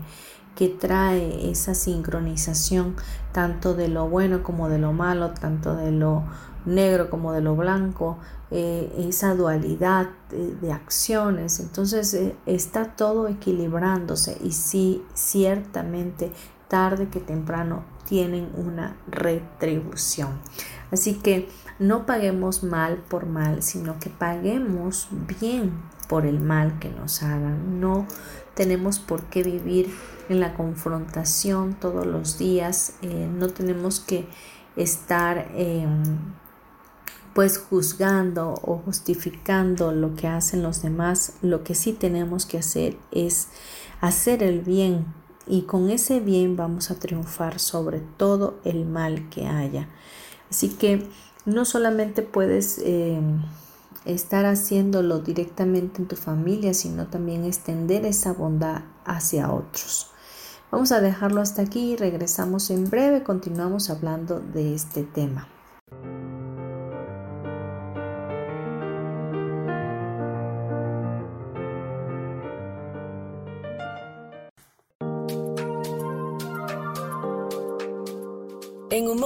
[0.54, 2.96] que trae esa sincronización
[3.32, 6.24] tanto de lo bueno como de lo malo, tanto de lo
[6.64, 8.18] negro como de lo blanco,
[8.50, 11.60] eh, esa dualidad de, acciones.
[11.60, 16.32] Entonces eh, está todo equilibrándose y sí, ciertamente
[16.68, 20.40] tarde que temprano tienen una retribución.
[20.90, 21.48] Así que
[21.78, 25.08] no paguemos mal por mal, sino que paguemos
[25.40, 25.72] bien
[26.08, 27.80] por el mal que nos hagan.
[27.80, 28.06] No
[28.54, 29.90] tenemos por qué vivir
[30.28, 34.26] en la confrontación todos los días, eh, no tenemos que
[34.76, 36.02] estar em,
[37.34, 42.96] pues juzgando o justificando lo que hacen los demás, lo que sí tenemos que hacer
[43.10, 43.48] es
[44.00, 45.06] hacer el bien
[45.46, 49.88] y con ese bien vamos a triunfar sobre todo el mal que haya.
[50.50, 51.08] Así que
[51.46, 53.42] no solamente puedes em,
[54.04, 60.08] estar haciéndolo directamente en tu familia, sino también extender esa bondad hacia otros.
[60.70, 65.51] Vamos a dejarlo hasta aquí y regresamos en breve, continuamos hablando de este tema.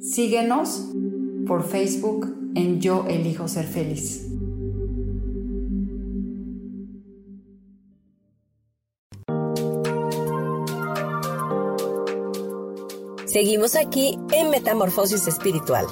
[0.00, 0.86] Síguenos
[1.46, 4.24] por Facebook en Yo Elijo Ser Feliz.
[13.26, 15.86] Seguimos aquí en Metamorfosis Espiritual.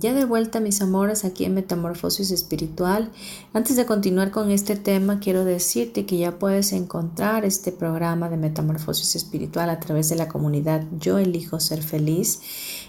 [0.00, 3.10] Ya de vuelta mis amores aquí en Metamorfosis Espiritual.
[3.52, 8.36] Antes de continuar con este tema, quiero decirte que ya puedes encontrar este programa de
[8.36, 12.40] Metamorfosis Espiritual a través de la comunidad Yo Elijo Ser Feliz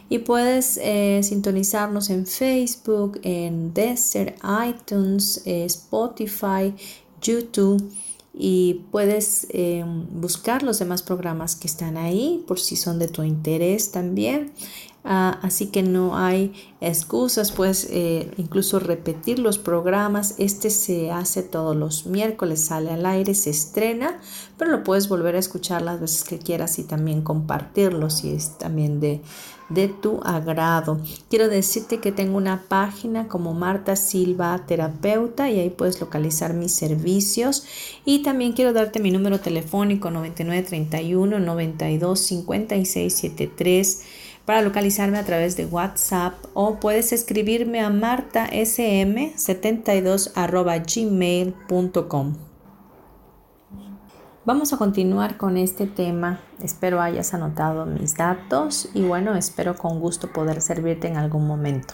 [0.07, 6.75] y puedes eh, sintonizarnos en Facebook, en Desert, iTunes, eh, Spotify,
[7.23, 7.91] YouTube
[8.33, 13.23] y puedes eh, buscar los demás programas que están ahí por si son de tu
[13.23, 14.51] interés también.
[15.05, 20.35] Ah, así que no hay excusas, puedes eh, incluso repetir los programas.
[20.39, 24.19] Este se hace todos los miércoles, sale al aire, se estrena,
[24.57, 28.57] pero lo puedes volver a escuchar las veces que quieras y también compartirlo si es
[28.57, 29.21] también de,
[29.69, 30.99] de tu agrado.
[31.29, 36.73] Quiero decirte que tengo una página como Marta Silva Terapeuta y ahí puedes localizar mis
[36.73, 37.63] servicios.
[38.03, 44.01] Y también quiero darte mi número telefónico 9931 92 56 73
[44.45, 50.31] para localizarme a través de WhatsApp o puedes escribirme a martasm72
[54.45, 56.39] Vamos a continuar con este tema.
[56.63, 61.93] Espero hayas anotado mis datos y bueno, espero con gusto poder servirte en algún momento.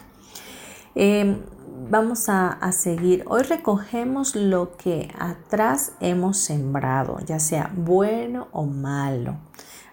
[0.95, 1.41] Em,
[1.89, 3.25] vamos a, seguir.
[3.27, 9.35] Hoy recogemos lo que atrás hemos sembrado, ya sea bueno o malo.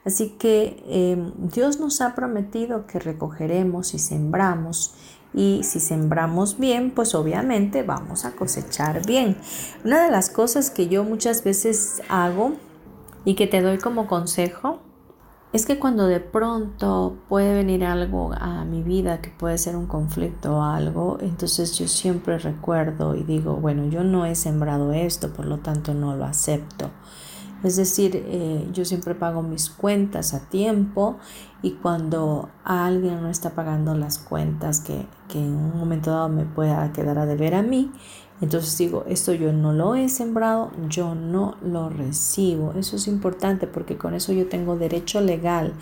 [0.04, 4.94] Así que em, Dios nos ha prometido que recogeremos y sembramos.
[5.34, 9.36] Y si sembramos bien, pues obviamente vamos a cosechar bien.
[9.84, 12.52] Una de las cosas que yo muchas veces hago
[13.24, 14.80] y que te doy como consejo
[15.52, 19.86] es que cuando de pronto puede venir algo a mi vida que puede ser un
[19.86, 25.32] conflicto o algo, entonces yo siempre recuerdo y digo, bueno, yo no he sembrado esto,
[25.32, 26.90] por lo tanto no lo acepto.
[27.62, 31.18] Es decir, eh, yo siempre pago mis cuentas a tiempo
[31.62, 36.44] y cuando alguien no está pagando las cuentas que, que en un momento dado me
[36.44, 37.92] pueda quedar a deber a mí,
[38.42, 42.72] entonces digo, esto yo no lo he sembrado, yo no lo recibo.
[42.72, 45.75] Eso es importante porque con eso yo tengo derecho legal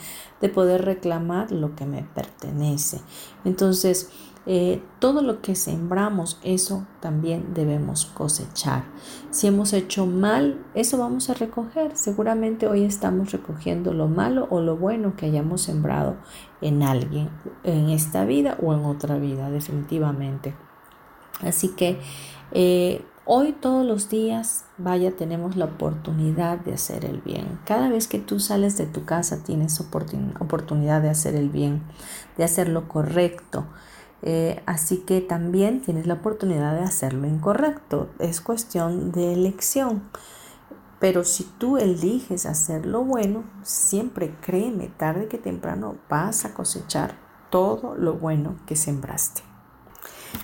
[0.43, 3.01] de poder reclamar lo que me pertenece.
[3.47, 4.11] Entonces,
[4.47, 8.85] eh, todo lo que sembramos, eso también debemos cosechar.
[9.31, 11.97] Si hemos hecho mal, eso vamos a recoger.
[11.97, 16.17] Seguramente hoy estamos recogiendo lo malo o lo bueno que hayamos sembrado
[16.63, 17.29] en alguien,
[17.65, 20.55] en esta vida o en otra vida, definitivamente.
[21.43, 21.99] Así que
[22.53, 27.61] eh, hoy todos los días, vaya, tenemos la oportunidad de hacer el bien.
[27.65, 31.83] Cada vez que tú sales de tu casa tienes oportunidad de hacer el bien,
[32.37, 33.67] de hacer lo correcto.
[34.23, 38.11] Eh, así que también tienes la oportunidad de hacerlo incorrecto.
[38.19, 40.03] Es cuestión de elección.
[40.99, 47.15] Pero si tú eliges hacer lo bueno, siempre créeme, tarde que temprano vas a cosechar
[47.49, 49.43] todo lo bueno que sembraste.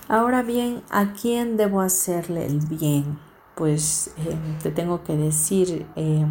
[0.08, 3.18] Ahora bien, ¿a quién debo hacerle el bien?
[3.54, 6.26] Pues eh, te tengo que decir eh,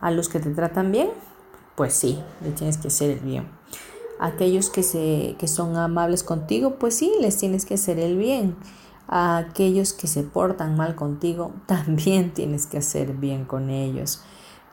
[0.00, 1.10] a los que te tratan bien,
[1.76, 3.55] pues sí, le tienes que hacer el bien
[4.18, 8.56] aquellos que, se, que son amables contigo, pues sí, les tienes que hacer el bien.
[9.08, 14.22] A aquellos que se portan mal contigo, también tienes que hacer bien con ellos.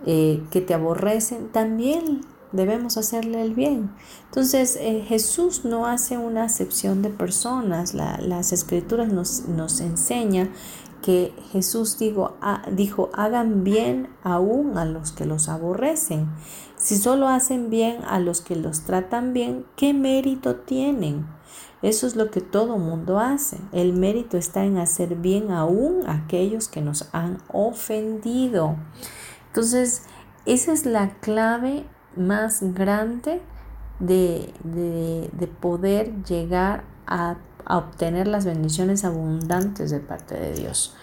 [0.06, 2.22] Eh, que te aborrecen, también
[2.52, 3.92] debemos hacerle el bien.
[4.26, 7.94] Entonces eh, Jesús no hace una acepción de personas.
[7.94, 9.82] las escrituras nos, nos
[11.04, 12.38] que Jesús dijo,
[12.72, 16.28] dijo, hagan bien aún a los que los aborrecen.
[16.78, 21.28] Si solo hacen bien a los que los tratan bien, ¿qué mérito tienen?
[21.82, 23.58] Eso es lo que todo mundo hace.
[23.74, 28.78] El mérito está en hacer bien aún a aquellos que nos han ofendido.
[29.48, 30.04] Entonces,
[30.46, 31.86] esa es la clave
[32.16, 33.42] más grande
[34.00, 37.36] de, de poder llegar a
[37.66, 40.94] a obtener las bendiciones abundantes de parte de Dios.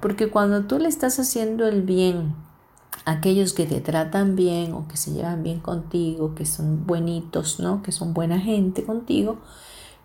[0.00, 2.34] Porque cuando tú le estás haciendo el bien
[3.04, 7.60] a aquellos que te tratan bien o que se llevan bien contigo, que son buenitos,
[7.60, 7.82] ¿no?
[7.82, 9.38] Que son buena gente contigo,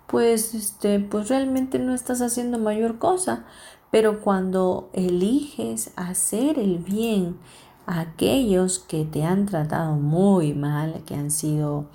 [0.08, 3.46] pues este pues realmente no estás haciendo mayor cosa,
[3.92, 7.38] pero cuando eliges hacer el bien
[7.86, 11.86] a aquellos que te han tratado muy mal, que han sido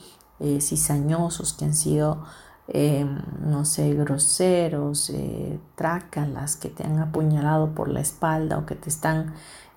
[0.41, 2.25] eh, cizañosos, que han sido
[2.71, 3.07] eh,
[3.41, 8.91] no sé, groseros, eh, trácalas que te han apuñalado por la espalda o que te
[8.91, 9.33] están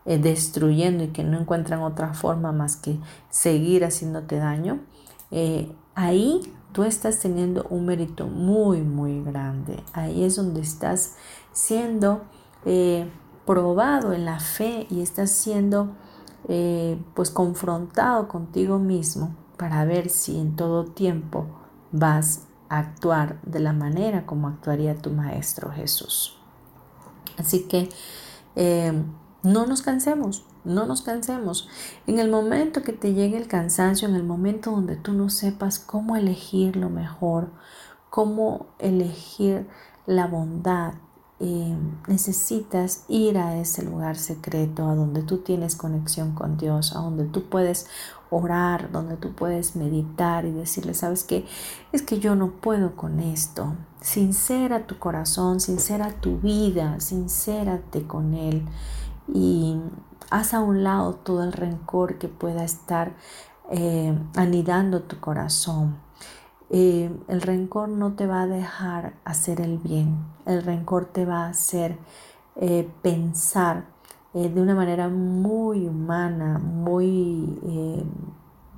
[0.06, 4.82] eh, destruyendo y que no encuentran otra forma más que seguir haciéndote daño,
[5.32, 6.42] eh, ahí
[6.74, 9.82] tú estás teniendo un mérito muy, muy grande.
[9.94, 11.16] Ahí es donde estás
[11.54, 12.24] siendo
[13.46, 15.96] probado en la fe y estás siendo
[17.16, 21.48] pues confrontado contigo mismo para ver si en todo tiempo
[21.92, 22.48] vas
[22.80, 26.38] actuar de la manera como actuaría tu Maestro Jesús.
[27.38, 27.90] Así que
[28.56, 28.94] eh,
[29.44, 31.68] no nos cansemos, no nos cansemos.
[32.08, 35.80] En el momento que te llegue el cansancio, en el momento donde tú no sepas
[35.80, 37.50] cómo elegir lo mejor,
[38.10, 39.68] cómo elegir
[40.06, 40.94] la bondad,
[41.40, 41.76] eh,
[42.08, 47.26] necesitas ir a ese lugar secreto, a donde tú tienes conexión con Dios, a donde
[47.26, 47.88] tú puedes
[48.32, 51.46] orar, donde tú puedes meditar y decirle, ¿sabes qué?
[51.92, 53.76] Es que yo no puedo con esto.
[54.00, 58.66] Sincera tu corazón, sincera tu vida, sincérate con Él
[59.32, 59.78] y
[60.32, 63.14] haz a un lado todo el rencor que pueda estar
[63.70, 65.98] eh, anidando tu corazón.
[66.70, 71.46] Eh, el rencor no te va a dejar hacer el bien, el rencor te va
[71.46, 71.98] a hacer
[72.56, 73.91] eh, pensar
[74.34, 78.04] eh, de una manera muy humana, muy eh,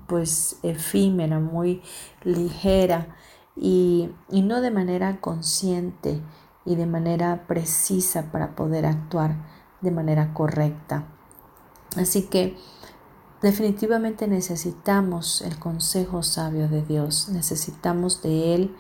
[0.08, 1.82] pues efímera, muy
[2.24, 3.16] ligera
[3.56, 6.22] y, y no de manera consciente
[6.66, 9.36] y de manera precisa para poder actuar
[9.82, 11.06] de manera correcta.
[11.96, 12.58] Así que
[13.44, 18.76] definitivamente necesitamos el consejo sabio de Dios, necesitamos de Él,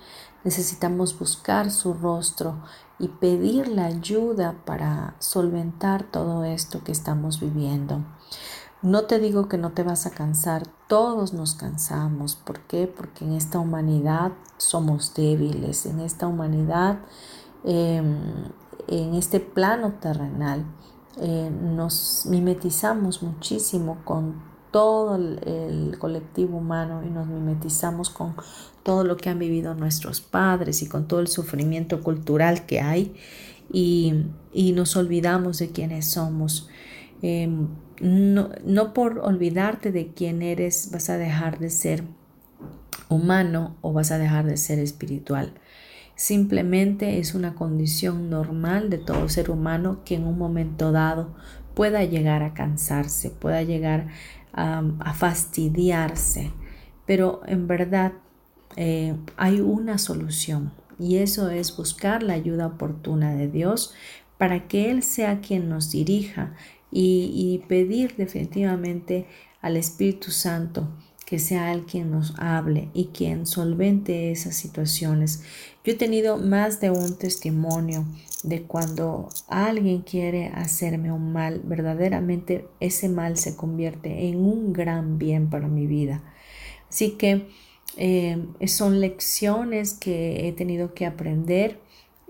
[0.45, 2.63] necesitamos buscar su rostro
[2.97, 8.05] y pedir la ayuda para solventar todo esto que estamos viviendo.
[8.81, 12.35] No te digo que no te vas a cansar, todos nos cansamos.
[12.35, 12.87] ¿Por qué?
[12.87, 16.99] Porque en esta humanidad somos débiles, en esta humanidad,
[17.65, 18.17] em,
[18.87, 20.65] en este plano terrenal,
[21.17, 28.35] eh, nos mimetizamos muchísimo con todo el, colectivo humano y nos mimetizamos con
[28.81, 33.13] todo lo que han vivido nuestros padres y con todo el sufrimiento cultural que hay
[33.71, 34.25] y,
[34.73, 36.67] nos olvidamos de quiénes somos.
[37.21, 37.67] Em,
[38.01, 42.03] no, no por olvidarte de quién eres vas a dejar de ser
[43.07, 45.53] humano o vas a dejar de ser espiritual.
[46.15, 51.35] Simplemente es una condición normal de todo ser humano que en un momento dado
[51.75, 54.07] pueda llegar a cansarse, pueda llegar
[54.53, 56.51] a, fastidiarse,
[57.05, 58.13] pero en verdad
[58.75, 63.93] eh, hay una solución y eso es buscar la ayuda oportuna de Dios
[64.37, 66.55] para que Él sea quien nos dirija
[66.91, 69.27] y, y pedir definitivamente
[69.61, 70.87] al Espíritu Santo
[71.25, 75.43] que sea Él quien nos hable y quien solvente esas situaciones.
[75.83, 78.05] Yo he tenido más de un testimonio
[78.43, 85.17] de cuando alguien quiere hacerme un mal, verdaderamente ese mal se convierte en un gran
[85.17, 86.23] bien para mi vida.
[86.89, 87.47] Así que
[87.97, 91.79] eh, son lecciones que he tenido que aprender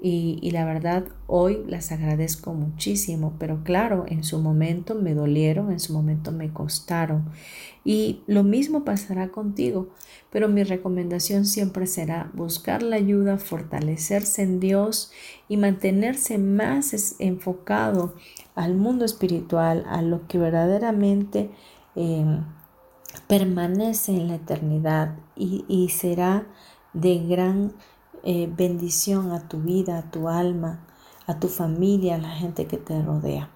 [0.05, 5.79] y, la verdad hoy las agradezco muchísimo, pero claro, en su momento me dolieron, en
[5.79, 7.23] su momento me costaron.
[7.85, 9.87] Y lo mismo pasará contigo,
[10.29, 15.13] pero mi recomendación siempre será buscar la ayuda, fortalecerse en Dios
[15.47, 18.13] y mantenerse más enfocado
[18.55, 21.49] al mundo espiritual, a lo que verdaderamente
[21.95, 22.43] em,
[23.29, 26.45] permanece en la eternidad y, y será
[26.91, 27.71] de gran
[28.23, 30.85] eh, bendición a tu vida, a tu alma,
[31.27, 33.49] a tu familia, a la gente que te rodea.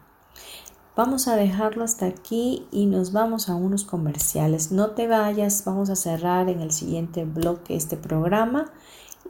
[0.95, 4.71] Vamos a dejarlo hasta aquí y nos vamos a unos comerciales.
[4.71, 8.71] No te vayas, vamos a cerrar en el siguiente bloque este programa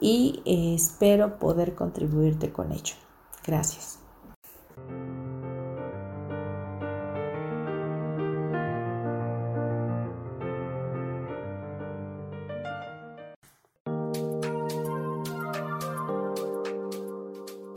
[0.00, 2.94] y eh, espero poder contribuirte con ello.
[3.46, 3.98] Gracias.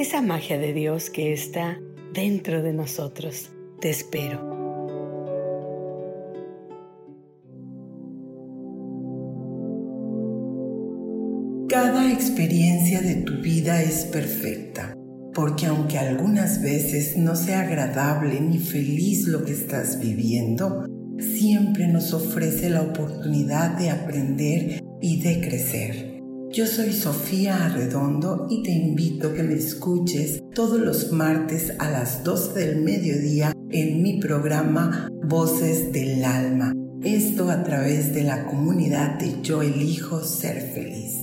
[0.00, 1.78] esa magia de Dios que está
[2.14, 3.50] dentro de nosotros.
[3.82, 4.48] Te espero.
[11.68, 14.94] Cada experiencia de tu vida es perfecta,
[15.34, 20.86] porque aunque algunas veces no sea agradable ni feliz lo que estás viviendo,
[21.18, 26.09] siempre nos ofrece la oportunidad de aprender y de crecer.
[26.52, 31.88] Yo soy Sofía Arredondo y te invito a que me escuches todos los martes a
[31.88, 36.72] las 12 del mediodía en mi programa Voces del Alma.
[37.04, 41.20] Esto a través de la comunidad de Yo elijo ser feliz.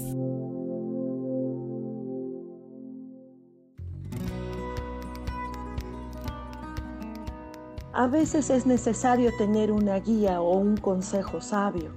[7.91, 11.91] A veces es necesario tener una guía o un consejo sabio.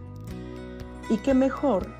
[1.09, 2.00] Y qué mejor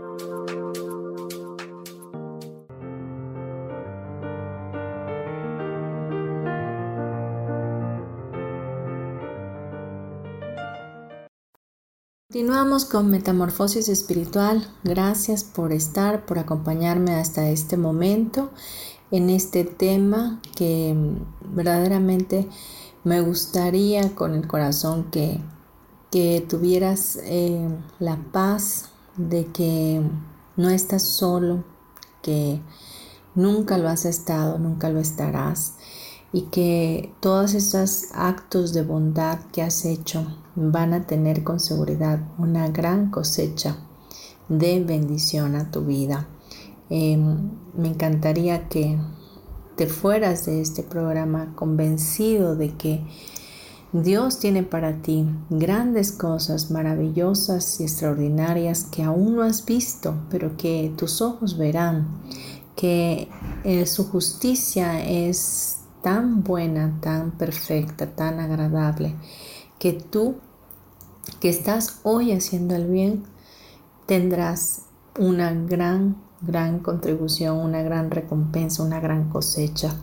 [12.31, 14.65] Continuamos con Metamorfosis Espiritual.
[14.85, 18.51] Gracias por estar, por acompañarme hasta este momento
[19.11, 20.95] en este tema que
[21.53, 22.47] verdaderamente
[23.03, 25.41] me gustaría con el corazón que,
[26.09, 27.67] que tuvieras eh,
[27.99, 30.01] la paz de que
[30.55, 31.65] no estás solo,
[32.21, 32.61] que
[33.35, 35.73] nunca lo has estado, nunca lo estarás
[36.33, 40.25] y que todos estos actos de bondad que has hecho
[40.55, 43.77] van a tener con seguridad una gran cosecha
[44.47, 46.27] de bendición a tu vida.
[46.89, 48.97] Em, me encantaría que
[49.75, 53.03] te fueras de este programa convencido de que
[53.93, 60.55] Dios tiene para ti grandes cosas maravillosas y extraordinarias que aún no has visto, pero
[60.55, 62.07] que tus ojos verán,
[62.75, 63.27] que
[63.65, 69.15] eh, su justicia es tan buena, tan perfecta, tan agradable,
[69.79, 70.35] que tú
[71.39, 73.23] que estás hoy haciendo el bien,
[74.05, 74.83] tendrás
[75.19, 79.95] una gran, gran contribución, una gran recompensa, una gran cosecha.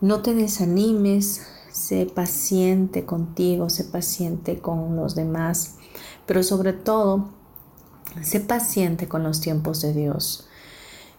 [0.00, 1.42] No te desanimes,
[1.72, 5.76] sé paciente contigo, sé paciente con los demás,
[6.26, 7.30] pero sobre todo,
[8.22, 10.45] sé paciente con los tiempos de Dios.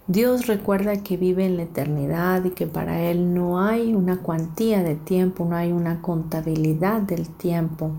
[0.10, 4.82] Dios recuerda que vive en la eternidad y que para Él no hay una cuantía
[4.82, 7.92] de tiempo, no hay una contabilidad del tiempo.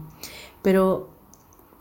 [0.63, 1.11] Pero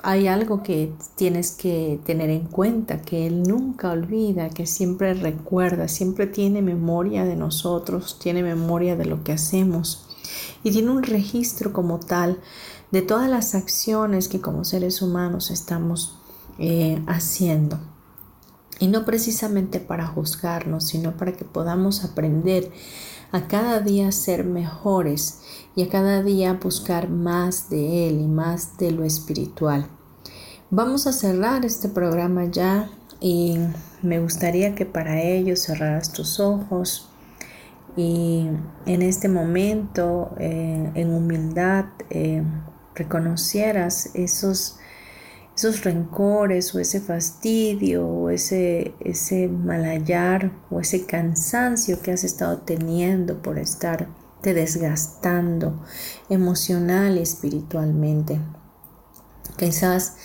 [0.03, 5.88] hay algo que tienes que tener en cuenta, que Él nunca olvida, que siempre recuerda,
[5.88, 10.09] siempre tiene memoria de nosotros, tiene memoria de lo que hacemos
[10.61, 12.41] y tiene un registro como tal
[12.91, 16.19] de todas las acciones que como seres humanos estamos
[16.59, 17.80] eh, haciendo
[18.80, 22.71] y no precisamente para juzgarnos, sino para que podamos aprender
[23.32, 25.41] a cada día ser mejores
[25.75, 29.88] y a cada día buscar más de Él y más de lo espiritual.
[30.69, 33.57] Vamos a cerrar este programa ya y
[34.01, 37.09] me gustaría que para ello cerraras tus ojos
[37.95, 38.47] y
[38.86, 42.43] en este momento eh, en humildad eh,
[42.95, 44.78] reconocieras esos
[45.58, 52.60] esos rencores o ese fastidio o ese, ese malayar o ese cansancio que has estado
[52.60, 54.08] teniendo por estar
[54.41, 55.84] te desgastando
[56.30, 58.39] emocional y espiritualmente.
[59.58, 60.18] Quizás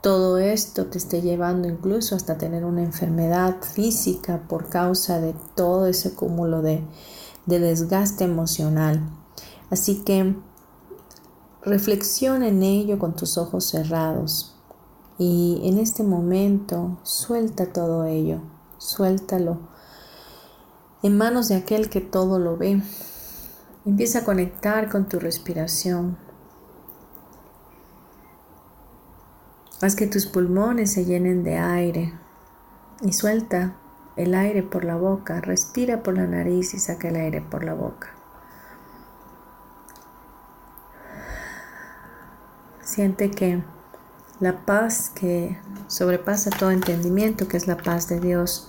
[0.00, 5.86] todo esto te esté llevando incluso hasta tener una enfermedad física por causa de todo
[5.86, 6.82] ese cúmulo de,
[7.46, 9.08] de desgaste emocional.
[9.70, 10.34] Así que
[11.62, 14.49] reflexiona en ello con tus ojos cerrados
[15.20, 18.40] y en este momento suelta todo ello,
[18.78, 19.58] suéltalo
[21.02, 22.82] en manos de aquel que todo lo ve.
[23.84, 26.16] Empieza a conectar con tu respiración.
[29.82, 32.14] Haz que tus pulmones se llenen de aire
[33.02, 33.76] y suelta
[34.16, 35.42] el aire por la boca.
[35.42, 38.08] Respira por la nariz y saca el aire por la boca.
[42.82, 43.62] Siente que
[44.40, 48.68] la paz que sobrepasa todo entendimiento, que es la paz de Dios,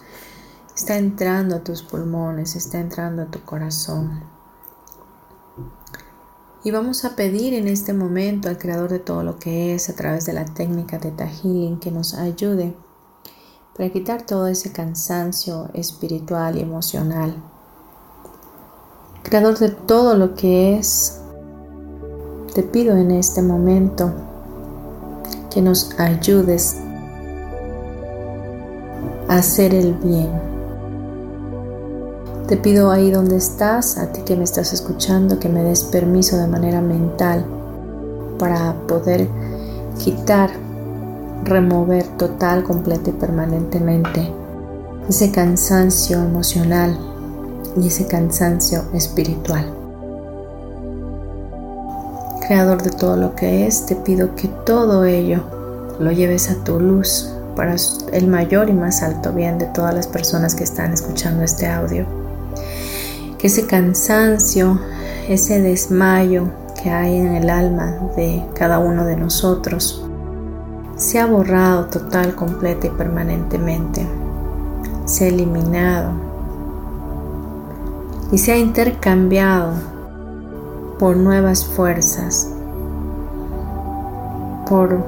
[0.75, 4.21] está entrando a tus pulmones, está entrando a tu corazón.
[6.63, 9.95] Y vamos a pedir en este momento al Creador de todo lo que es, a
[9.95, 12.75] través de la técnica de Healing, que nos ayude
[13.75, 17.33] para quitar todo ese cansancio espiritual y emocional.
[19.23, 21.21] Creador de todo lo que es,
[22.53, 24.30] te pido en este momento
[25.53, 26.77] que nos ayudes
[29.27, 30.29] a hacer el bien.
[32.47, 36.37] Te pido ahí donde estás, a ti que me estás escuchando, que me des permiso
[36.37, 37.45] de manera mental
[38.37, 39.27] para poder
[39.97, 40.49] quitar,
[41.43, 44.33] remover total, completa y permanentemente
[45.07, 46.97] ese cansancio emocional
[47.77, 49.80] y ese cansancio espiritual.
[52.51, 55.39] Creador de todo lo que es, te pido que todo ello
[56.01, 57.77] lo lleves a tu luz para
[58.11, 62.05] el mayor y más alto bien de todas las personas que están escuchando este audio.
[63.37, 64.81] Que ese cansancio,
[65.29, 66.49] ese desmayo
[66.83, 70.03] que hay en el alma de cada uno de nosotros,
[70.97, 74.05] sea borrado total, completa y permanentemente,
[75.05, 76.11] sea eliminado
[78.29, 80.00] y sea intercambiado
[81.01, 82.47] por nuevas fuerzas,
[84.69, 85.03] por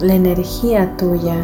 [0.00, 1.36] la energía tuya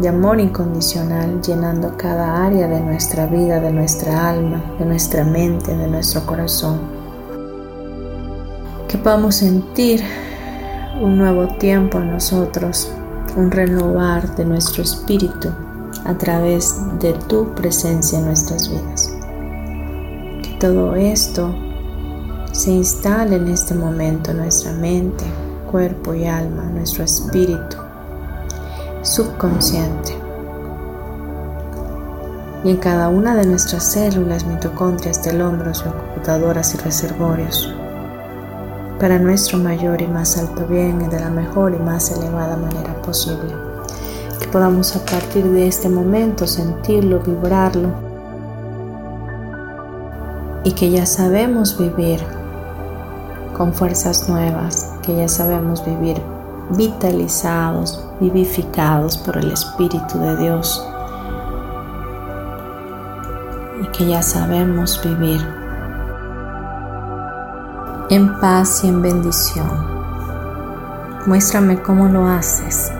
[0.00, 5.76] de amor incondicional llenando cada área de nuestra vida, de nuestra alma, de nuestra mente,
[5.76, 6.78] de nuestro corazón.
[8.86, 10.00] Que podamos sentir
[11.02, 12.92] un nuevo tiempo en nosotros,
[13.36, 15.48] un renovar de nuestro espíritu
[16.04, 19.12] a través de tu presencia en nuestras vidas.
[20.44, 21.52] Que todo esto
[22.52, 25.24] se instale en este momento nuestra mente,
[25.70, 27.76] cuerpo y alma, nuestro espíritu
[29.02, 30.16] subconsciente.
[32.64, 37.72] Y en cada una de nuestras células, mitocondrias, telómeros, computadoras y reservorios,
[38.98, 43.00] para nuestro mayor y más alto bien y de la mejor y más elevada manera
[43.02, 43.54] posible.
[44.40, 47.90] Que podamos a partir de este momento sentirlo, vibrarlo
[50.64, 52.37] y que ya sabemos vivir
[53.58, 56.22] con fuerzas nuevas que ya sabemos vivir
[56.70, 60.86] vitalizados, vivificados por el Espíritu de Dios
[63.82, 65.44] y que ya sabemos vivir
[68.10, 69.98] en paz y en bendición.
[71.26, 72.92] Muéstrame cómo lo haces.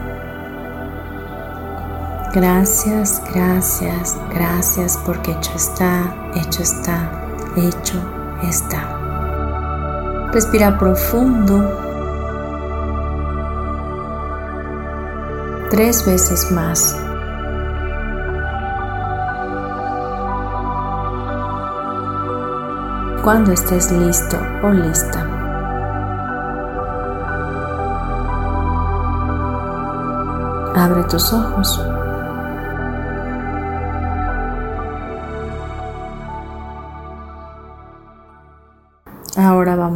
[2.35, 7.11] Gracias, gracias, gracias porque hecho está, hecho está,
[7.57, 7.99] hecho
[8.43, 8.98] está.
[10.33, 11.65] Respira profundo.
[15.71, 16.97] Tres veces más.
[23.25, 25.27] Cuando estés listo o lista.
[30.75, 31.98] Abre tus ojos.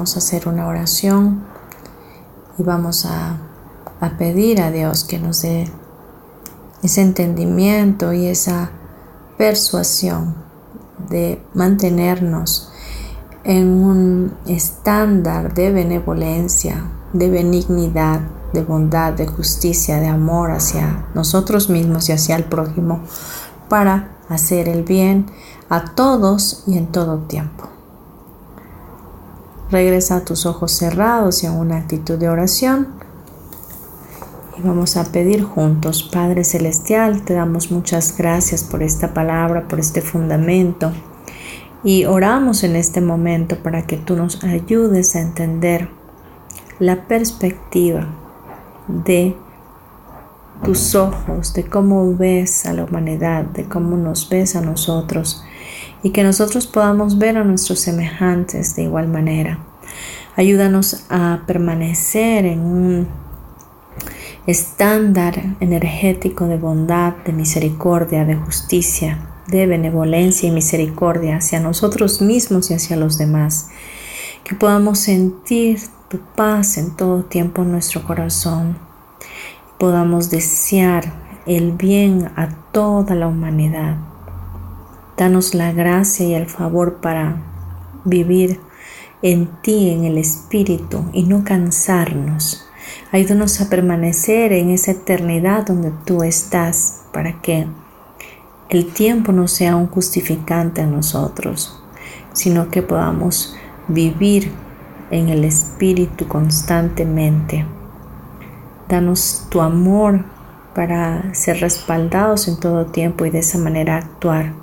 [0.03, 1.45] Vamos a hacer una oración
[2.59, 3.37] y vamos a,
[4.19, 5.71] pedir a Dios que nos dé
[6.83, 8.73] ese entendimiento y esa
[9.39, 10.35] persuasión
[11.09, 12.73] de mantenernos
[13.45, 18.23] en un estándar de benevolencia, de benignidad,
[18.53, 23.03] de bondad, de justicia, de amor hacia nosotros mismos y hacia el prójimo
[23.69, 25.27] para hacer el bien
[25.69, 27.69] a todos y en todo tiempo.
[29.73, 32.89] Regresa a tus ojos cerrados y en una actitud de oración.
[34.59, 39.81] Y vamos a pedir juntos, Padre Celestial, te damos muchas gracias por esta palabra, por
[39.81, 40.93] este fundamento.
[41.85, 45.89] Y oramos en este momento para que tú nos ayudes a entender
[46.79, 48.09] la perspectiva
[48.89, 49.35] de
[50.63, 55.43] tus ojos, de cómo ves a la humanidad, de cómo nos ves a nosotros
[56.03, 59.59] y que nosotros podamos ver a nuestros semejantes de igual manera.
[60.37, 63.09] Ayúdanos a permanecer en un
[64.47, 72.71] estándar energético de bondad, de misericordia, de justicia, de benevolencia y misericordia hacia nosotros mismos
[72.71, 73.69] y hacia los demás.
[74.43, 75.79] Que podamos sentir
[76.09, 78.77] tu paz en todo tiempo en nuestro corazón.
[79.79, 81.13] Podamos desear
[81.47, 84.12] el bien a toda la humanidad.
[85.23, 87.37] Danos la gracia y el favor para
[88.05, 88.59] vivir
[89.23, 92.67] en ti, en el Espíritu, y no cansarnos.
[93.13, 97.69] Ayúdanos a permanecer en esa eternidad donde tú estás, para que
[98.69, 101.81] el tiempo no sea un justificante en nosotros,
[102.33, 103.55] sino que podamos
[103.87, 104.51] vivir
[105.13, 107.65] en el Espíritu constantemente.
[108.89, 110.25] Danos tu amor
[110.75, 114.62] para ser respaldados en todo tiempo y de esa manera actuar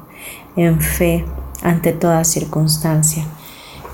[0.56, 1.26] en fe
[1.62, 3.26] ante toda circunstancia,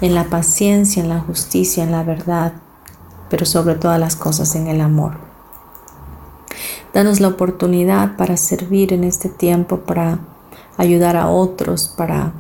[0.02, 2.54] en la paciencia, en la justicia, en la verdad,
[3.30, 5.18] pero sobre todas las cosas en el amor.
[6.94, 10.20] Danos la oportunidad para servir en este tiempo, para
[10.78, 12.34] ayudar a otros, para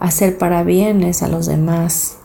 [0.00, 2.18] hacer para bienes a los demás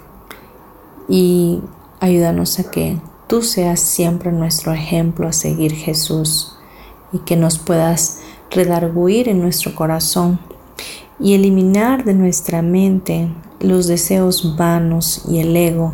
[1.08, 1.62] y
[2.00, 6.58] ayúdanos a que tú seas siempre nuestro ejemplo a seguir Jesús
[7.12, 10.40] y que nos puedas redarguir en nuestro corazón
[11.20, 15.94] y eliminar de nuestra mente los deseos vanos y el ego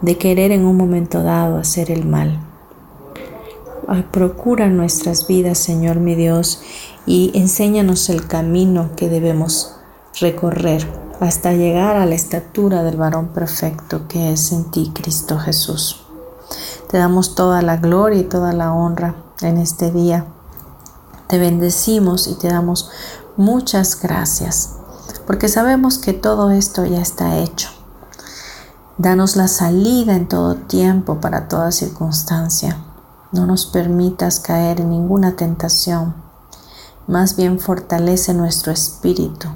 [0.00, 2.40] de querer en un momento dado hacer el mal.
[4.10, 6.62] Procura nuestras vidas, Señor mi Dios,
[7.06, 9.74] y enséñanos el camino que debemos
[10.20, 10.86] recorrer
[11.20, 16.04] hasta llegar a la estatura del varón perfecto que es en ti, Cristo Jesús.
[16.90, 20.26] Te damos toda la gloria y toda la honra en este día.
[21.28, 22.90] Te bendecimos y te damos
[23.36, 24.74] muchas gracias,
[25.26, 27.68] porque sabemos que todo esto ya está hecho.
[28.98, 32.76] Danos la salida en todo tiempo para toda circunstancia.
[33.32, 36.14] No nos permitas caer en ninguna tentación.
[37.06, 39.48] Más bien fortalece nuestro espíritu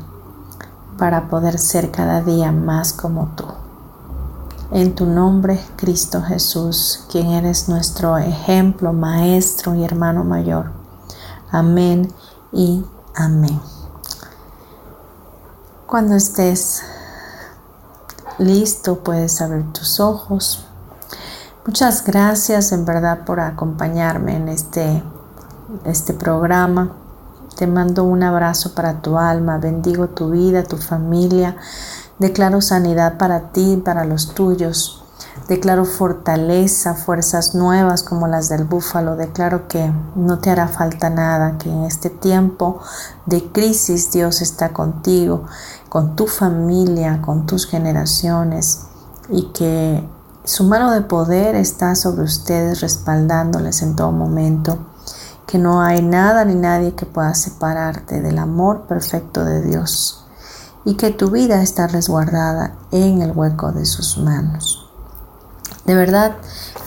[0.98, 3.44] para poder ser cada día más como tú.
[4.72, 10.72] En tu nombre, Cristo Jesús, quien eres nuestro ejemplo, maestro y hermano mayor.
[11.52, 12.12] Amén
[12.52, 12.84] y
[13.16, 13.60] amén.
[15.86, 16.82] Cuando estés
[18.38, 20.66] listo, puedes abrir tus ojos.
[21.64, 25.02] Muchas gracias en verdad por acompañarme en este,
[25.84, 26.92] este programa.
[27.56, 31.56] Te mando un abrazo para tu alma, bendigo tu vida, tu familia,
[32.18, 35.05] declaro sanidad para ti para los tuyos.
[35.48, 39.14] Declaro fortaleza, fuerzas nuevas como las del búfalo.
[39.14, 42.80] Declaro que no te hará falta nada, que en este tiempo
[43.26, 45.44] de crisis Dios está contigo,
[45.88, 48.86] con tu familia, con tus generaciones
[49.28, 50.08] y que
[50.42, 54.78] su mano de poder está sobre ustedes respaldándoles en todo momento.
[55.46, 60.26] Que no hay nada ni nadie que pueda separarte del amor perfecto de Dios
[60.84, 64.85] y que tu vida está resguardada en el hueco de sus manos.
[65.86, 66.36] De verdad,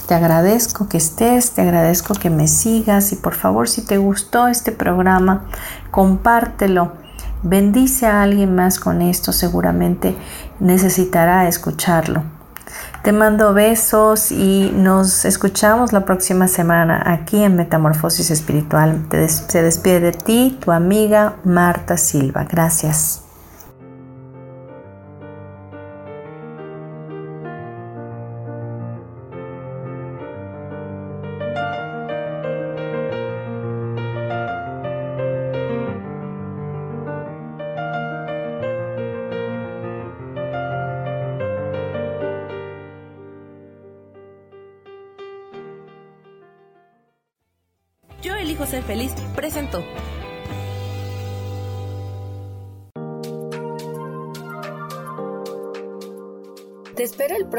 [0.08, 4.47] te agradezco que estés, te agradezco que me sigas y por favor si te gustó
[4.47, 5.45] este programa,
[5.91, 6.93] compártelo.
[7.41, 10.18] Bendice a alguien más con esto, seguramente
[10.60, 12.24] necesitará escucharlo.
[13.04, 19.08] Te mando besos y nos escuchamos la próxima semana aquí en Metamorfosis Espiritual.
[19.47, 22.43] se despide de ti tu amiga Marta Silva.
[22.43, 23.28] Gracias.